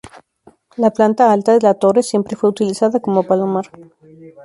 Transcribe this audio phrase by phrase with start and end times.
[0.77, 3.67] La planta alta de la torre siempre fue utilizada como palomar.